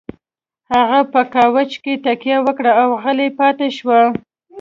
[0.73, 3.99] هغې په کاوچ کې تکيه وکړه او غلې پاتې شوه.